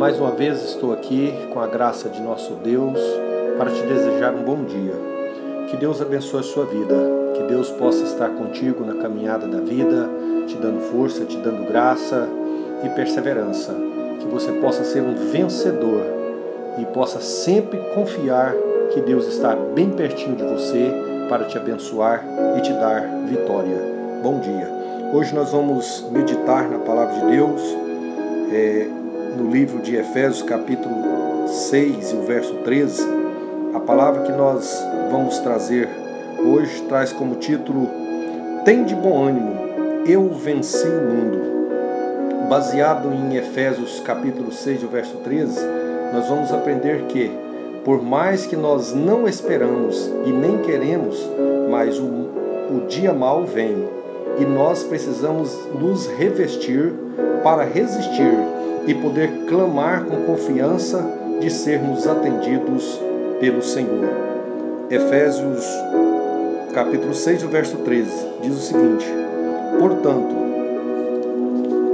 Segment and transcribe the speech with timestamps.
[0.00, 2.98] Mais uma vez estou aqui com a graça de nosso Deus
[3.58, 4.94] para te desejar um bom dia.
[5.68, 6.96] Que Deus abençoe a sua vida,
[7.36, 10.08] que Deus possa estar contigo na caminhada da vida,
[10.46, 12.26] te dando força, te dando graça
[12.82, 13.76] e perseverança.
[14.20, 16.00] Que você possa ser um vencedor
[16.78, 18.54] e possa sempre confiar
[18.94, 20.90] que Deus está bem pertinho de você
[21.28, 22.24] para te abençoar
[22.56, 23.82] e te dar vitória.
[24.22, 24.66] Bom dia.
[25.12, 27.60] Hoje nós vamos meditar na palavra de Deus.
[28.50, 28.99] É,
[29.36, 33.06] no livro de Efésios, capítulo 6, o verso 13,
[33.74, 35.88] a palavra que nós vamos trazer
[36.38, 37.88] hoje traz como título
[38.64, 39.54] Tem de bom ânimo,
[40.06, 42.48] eu venci o mundo.
[42.48, 45.60] Baseado em Efésios capítulo 6, o verso 13,
[46.12, 47.30] nós vamos aprender que,
[47.84, 51.28] por mais que nós não esperamos e nem queremos,
[51.70, 53.88] mas o, o dia mal vem
[54.38, 56.92] e nós precisamos nos revestir
[57.42, 61.04] para resistir e poder clamar com confiança
[61.40, 63.00] de sermos atendidos
[63.40, 64.08] pelo Senhor.
[64.90, 65.64] Efésios
[66.72, 68.10] capítulo 6, verso 13,
[68.42, 69.06] diz o seguinte:
[69.78, 70.34] Portanto,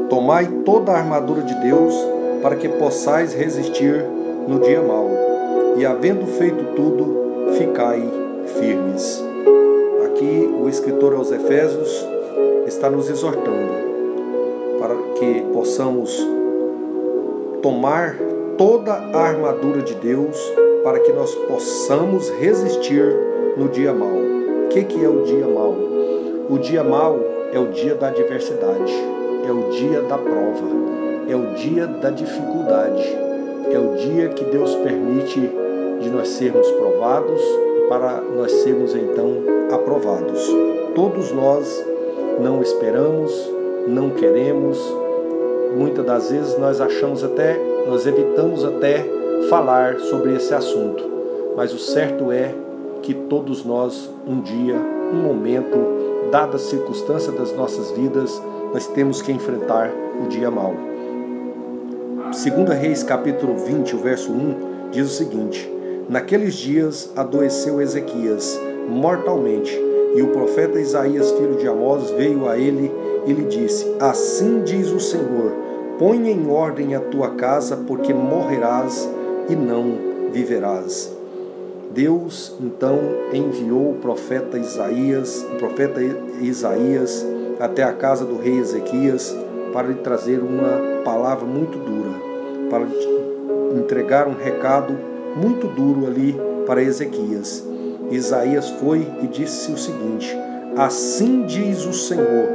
[0.08, 1.94] tomai toda a armadura de Deus
[2.42, 4.04] para que possais resistir
[4.46, 5.10] no dia mau,
[5.76, 8.02] e havendo feito tudo, ficai
[8.58, 9.24] firmes.
[10.06, 12.06] Aqui o escritor aos Efésios
[12.66, 13.86] está nos exortando
[14.78, 16.26] para que possamos
[17.66, 18.16] tomar
[18.56, 20.38] toda a armadura de Deus
[20.84, 23.12] para que nós possamos resistir
[23.56, 24.06] no dia mau.
[24.08, 25.74] O que, que é o dia mau?
[26.48, 27.18] O dia mau
[27.52, 28.94] é o dia da adversidade,
[29.44, 30.68] é o dia da prova,
[31.28, 33.02] é o dia da dificuldade,
[33.72, 35.50] é o dia que Deus permite
[36.00, 37.42] de nós sermos provados
[37.88, 40.54] para nós sermos então aprovados.
[40.94, 41.84] Todos nós
[42.40, 43.50] não esperamos,
[43.88, 44.78] não queremos,
[45.74, 49.04] muitas das vezes nós achamos até, nós evitamos até
[49.48, 51.02] falar sobre esse assunto,
[51.56, 52.54] mas o certo é
[53.02, 55.78] que todos nós, um dia, um momento,
[56.30, 59.90] dada a circunstância das nossas vidas, nós temos que enfrentar
[60.22, 60.74] o dia mau.
[62.32, 65.70] Segunda Reis capítulo 20, o verso 1, diz o seguinte:
[66.08, 69.78] Naqueles dias adoeceu Ezequias mortalmente,
[70.16, 72.90] e o profeta Isaías, filho de Amós, veio a ele
[73.26, 75.52] e lhe disse: Assim diz o Senhor:
[75.98, 79.06] Põe em ordem a tua casa, porque morrerás
[79.50, 79.92] e não
[80.32, 81.14] viverás.
[81.90, 82.98] Deus então
[83.32, 86.00] enviou o profeta Isaías, o profeta
[86.40, 87.24] Isaías
[87.60, 89.36] até a casa do rei Ezequias
[89.72, 92.10] para lhe trazer uma palavra muito dura,
[92.70, 92.86] para
[93.78, 94.96] entregar um recado
[95.36, 96.34] muito duro ali
[96.66, 97.75] para Ezequias.
[98.10, 100.36] Isaías foi e disse o seguinte:
[100.76, 102.48] Assim diz o Senhor: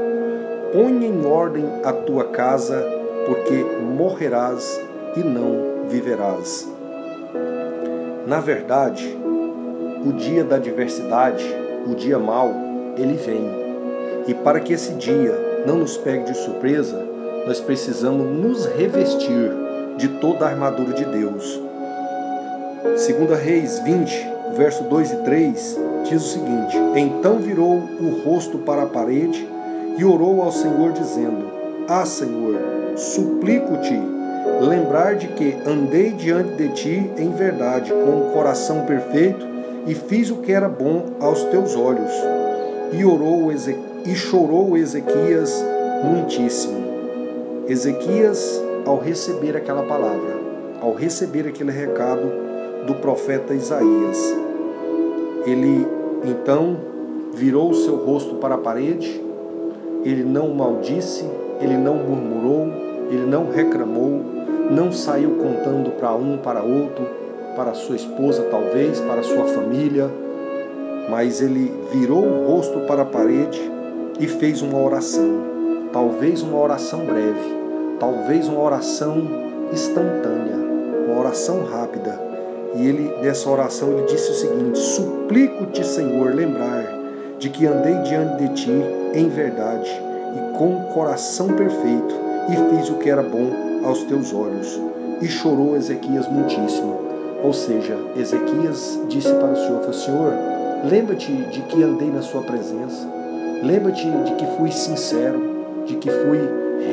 [0.71, 2.85] Põe em ordem a tua casa,
[3.25, 4.79] porque morrerás
[5.15, 6.67] e não viverás.
[8.25, 9.17] Na verdade,
[10.05, 11.43] o dia da adversidade,
[11.85, 12.53] o dia mau,
[12.97, 13.61] ele vem.
[14.27, 17.03] E para que esse dia não nos pegue de surpresa,
[17.45, 19.51] nós precisamos nos revestir
[19.97, 21.61] de toda a armadura de Deus.
[22.95, 28.83] Segunda Reis 20, verso 2 e 3, diz o seguinte: Então virou o rosto para
[28.83, 29.47] a parede
[29.97, 31.45] e orou ao Senhor, dizendo:
[31.87, 32.55] Ah, Senhor,
[32.95, 33.99] suplico-te,
[34.61, 39.45] lembrar de que andei diante de ti em verdade, com o coração perfeito,
[39.87, 42.11] e fiz o que era bom aos teus olhos.
[42.93, 43.51] E orou
[44.05, 45.63] e chorou Ezequias
[46.03, 46.81] muitíssimo.
[47.67, 50.39] Ezequias, ao receber aquela palavra,
[50.81, 52.31] ao receber aquele recado
[52.85, 54.35] do profeta Isaías,
[55.45, 55.87] ele
[56.23, 56.77] então
[57.33, 59.21] virou o seu rosto para a parede
[60.03, 61.23] ele não maldisse,
[61.59, 62.67] ele não murmurou,
[63.09, 64.21] ele não reclamou,
[64.71, 67.05] não saiu contando para um, para outro,
[67.55, 70.09] para sua esposa talvez, para sua família,
[71.09, 73.61] mas ele virou o rosto para a parede
[74.19, 75.51] e fez uma oração.
[75.93, 77.55] Talvez uma oração breve,
[77.99, 79.21] talvez uma oração
[79.71, 80.55] instantânea,
[81.07, 82.30] uma oração rápida.
[82.75, 86.83] E ele, nessa oração, ele disse o seguinte: Suplico-te, Senhor, lembrar
[87.37, 88.71] de que andei diante de ti
[89.13, 89.89] em verdade
[90.35, 92.15] e com o coração perfeito
[92.49, 93.51] e fiz o que era bom
[93.83, 94.79] aos teus olhos.
[95.21, 96.99] E chorou Ezequias muitíssimo.
[97.43, 100.33] Ou seja, Ezequias disse para o Senhor: Senhor,
[100.89, 103.07] lembra-te de que andei na Sua presença,
[103.63, 105.41] lembra-te de que fui sincero,
[105.85, 106.39] de que fui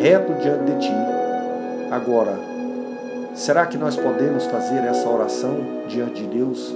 [0.03, 0.93] reto diante de ti.
[1.91, 2.58] Agora,
[3.39, 5.57] será que nós podemos fazer essa oração
[5.87, 6.75] diante de Deus?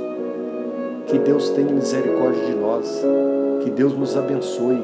[1.09, 3.03] Que Deus tenha misericórdia de nós
[3.64, 4.82] que Deus nos abençoe,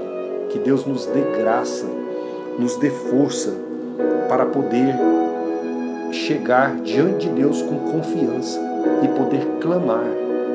[0.50, 1.86] que Deus nos dê graça,
[2.58, 3.52] nos dê força
[4.28, 4.94] para poder
[6.12, 8.60] chegar diante de Deus com confiança
[9.02, 10.06] e poder clamar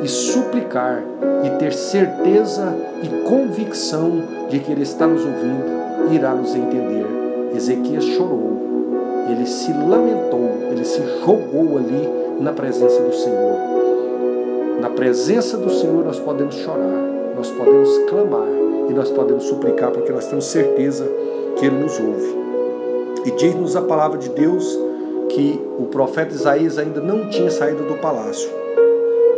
[0.02, 1.02] e suplicar
[1.46, 7.06] e ter certeza e convicção de que Ele está nos ouvindo e irá nos entender.
[7.56, 8.53] Ezequias chorou,
[9.30, 12.10] ele se lamentou, ele se jogou ali
[12.40, 13.58] na presença do Senhor.
[14.82, 18.48] Na presença do Senhor nós podemos chorar, nós podemos clamar
[18.90, 21.06] e nós podemos suplicar, porque nós temos certeza
[21.58, 22.44] que Ele nos ouve.
[23.26, 24.78] E diz-nos a palavra de Deus
[25.30, 28.50] que o profeta Isaías ainda não tinha saído do palácio.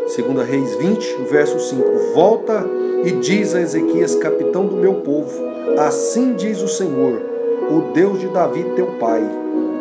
[0.08, 1.84] Segundo Reis 20, o verso 5,
[2.14, 2.66] volta
[3.04, 5.32] e diz a Ezequias, capitão do meu povo,
[5.78, 7.22] assim diz o Senhor,
[7.70, 9.24] o Deus de Davi teu pai,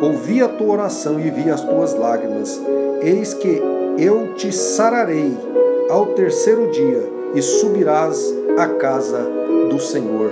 [0.04, 2.60] ouvi a tua oração e vi as tuas lágrimas,
[3.00, 3.62] eis que
[3.98, 5.36] eu te sararei
[5.88, 9.20] ao terceiro dia e subirás à casa
[9.70, 10.30] do Senhor.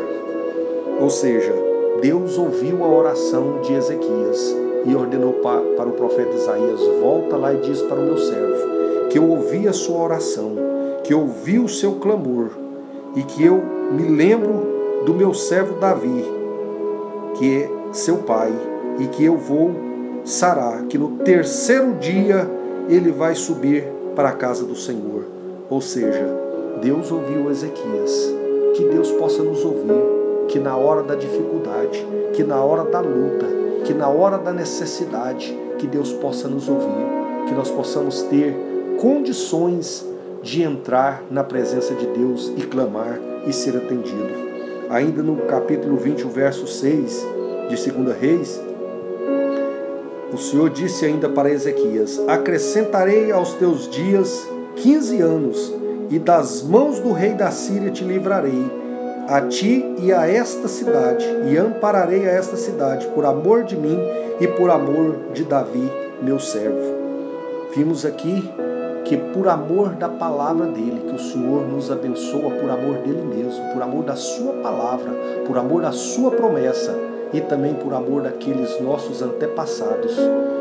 [1.00, 1.54] Ou seja,
[2.00, 7.58] Deus ouviu a oração de Ezequias e ordenou para o profeta Isaías: Volta lá e
[7.58, 10.56] diz para o meu servo que eu ouvi a sua oração,
[11.04, 12.50] que eu ouvi o seu clamor
[13.14, 16.24] e que eu me lembro do meu servo Davi,
[17.34, 18.52] que é seu pai,
[18.98, 19.70] e que eu vou
[20.24, 22.48] sarar, que no terceiro dia
[22.88, 23.84] ele vai subir
[24.14, 25.24] para a casa do Senhor.
[25.68, 26.26] Ou seja,
[26.80, 28.32] Deus ouviu Ezequias,
[28.76, 33.46] que Deus possa nos ouvir que na hora da dificuldade, que na hora da luta,
[33.84, 37.06] que na hora da necessidade, que Deus possa nos ouvir,
[37.48, 38.54] que nós possamos ter
[38.98, 40.06] condições
[40.42, 44.52] de entrar na presença de Deus e clamar e ser atendido.
[44.90, 47.26] Ainda no capítulo 20, o verso 6
[47.70, 48.60] de 2 Reis,
[50.32, 55.74] o Senhor disse ainda para Ezequias: Acrescentarei aos teus dias 15 anos,
[56.10, 58.82] e das mãos do rei da Síria te livrarei
[59.28, 63.98] a ti e a esta cidade, e ampararei a esta cidade por amor de mim
[64.40, 65.90] e por amor de Davi,
[66.20, 67.02] meu servo.
[67.74, 68.50] Vimos aqui
[69.04, 73.72] que por amor da palavra dele, que o Senhor nos abençoa por amor dele mesmo,
[73.72, 75.10] por amor da sua palavra,
[75.46, 80.16] por amor da sua promessa e também por amor daqueles nossos antepassados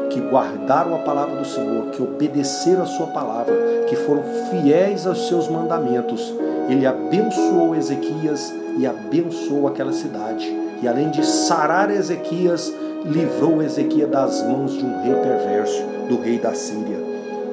[0.10, 3.54] que guardaram a palavra do Senhor, que obedeceram a sua palavra,
[3.88, 6.34] que foram fiéis aos seus mandamentos.
[6.70, 10.46] Ele abençoou Ezequias e abençoou aquela cidade.
[10.82, 12.74] E além de sarar Ezequias,
[13.06, 17.00] livrou Ezequias das mãos de um rei perverso, do rei da Síria.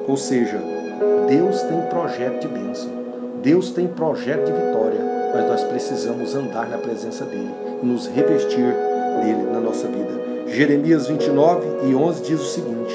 [0.07, 0.61] Ou seja,
[1.27, 2.89] Deus tem projeto de bênção,
[3.41, 4.99] Deus tem projeto de vitória,
[5.33, 8.88] mas nós precisamos andar na presença dele, nos revestir
[9.19, 10.19] dele na nossa vida.
[10.47, 12.93] Jeremias 29 e 11 diz o seguinte: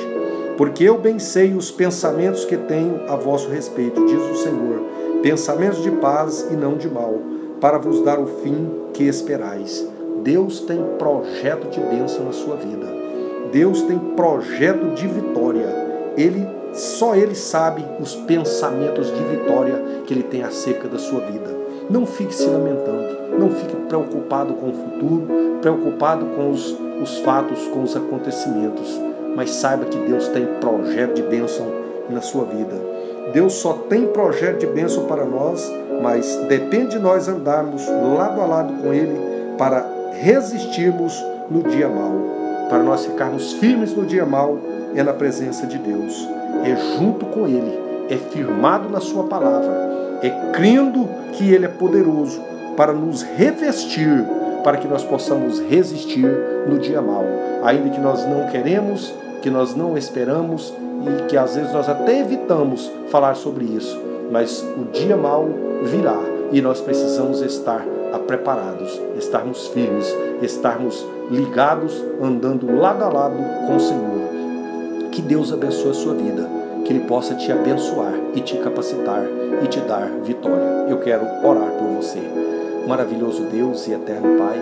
[0.56, 4.82] Porque eu bem sei os pensamentos que tenho a vosso respeito, diz o Senhor,
[5.22, 7.14] pensamentos de paz e não de mal,
[7.60, 9.86] para vos dar o fim que esperais.
[10.22, 12.86] Deus tem projeto de bênção na sua vida.
[13.52, 15.68] Deus tem projeto de vitória.
[16.16, 21.63] Ele só ele sabe os pensamentos de vitória que ele tem acerca da sua vida.
[21.90, 25.26] Não fique se lamentando, não fique preocupado com o futuro,
[25.60, 29.00] preocupado com os, os fatos, com os acontecimentos,
[29.36, 31.66] mas saiba que Deus tem projeto de bênção
[32.08, 32.74] na sua vida.
[33.32, 35.70] Deus só tem projeto de bênção para nós,
[36.02, 39.18] mas depende de nós andarmos lado a lado com Ele
[39.58, 42.12] para resistirmos no dia mau.
[42.68, 44.58] Para nós ficarmos firmes no dia mau
[44.94, 46.28] é na presença de Deus,
[46.64, 49.94] é junto com Ele, é firmado na Sua palavra
[50.24, 52.40] é crendo que Ele é poderoso
[52.76, 54.24] para nos revestir,
[54.64, 56.26] para que nós possamos resistir
[56.66, 57.24] no dia mau,
[57.62, 62.20] ainda que nós não queremos, que nós não esperamos e que às vezes nós até
[62.20, 65.46] evitamos falar sobre isso, mas o dia mau
[65.82, 66.18] virá
[66.50, 67.84] e nós precisamos estar
[68.26, 70.06] preparados, estarmos firmes,
[70.40, 75.10] estarmos ligados, andando lado a lado com o Senhor.
[75.10, 79.24] Que Deus abençoe a sua vida que Ele possa te abençoar e te capacitar
[79.62, 80.86] e te dar vitória.
[80.88, 82.20] Eu quero orar por você.
[82.86, 84.58] Maravilhoso Deus e eterno Pai,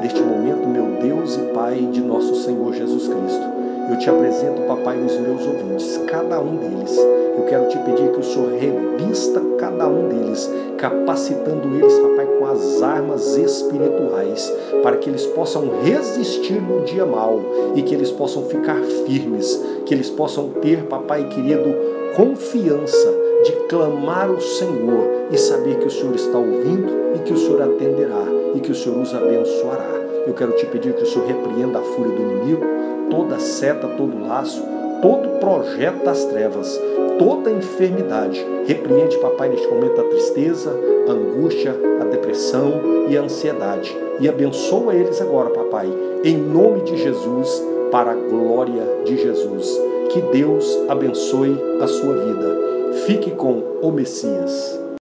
[0.00, 3.56] neste momento, meu Deus e Pai de nosso Senhor Jesus Cristo,
[3.88, 6.96] eu te apresento, papai, os meus ouvintes, cada um deles.
[7.38, 12.46] Eu quero te pedir que o Senhor revista cada um deles, capacitando eles, papai, com
[12.46, 14.52] as armas espirituais,
[14.82, 17.40] para que eles possam resistir no dia mal
[17.76, 21.74] e que eles possam ficar firmes, que eles possam ter, papai querido,
[22.14, 23.14] confiança
[23.44, 27.62] de clamar ao Senhor e saber que o Senhor está ouvindo e que o Senhor
[27.62, 28.24] atenderá
[28.54, 29.88] e que o Senhor os abençoará.
[30.26, 32.62] Eu quero te pedir que o Senhor repreenda a fúria do inimigo,
[33.10, 34.62] toda seta, todo laço,
[35.00, 36.80] todo projeto das trevas,
[37.18, 38.44] toda enfermidade.
[38.66, 40.74] Repreende, papai, neste momento a tristeza,
[41.08, 43.96] a angústia, a depressão e a ansiedade.
[44.18, 45.88] E abençoa eles agora, papai,
[46.24, 47.62] em nome de Jesus,
[47.96, 49.80] para a glória de Jesus.
[50.10, 52.94] Que Deus abençoe a sua vida.
[53.06, 54.85] Fique com o Messias.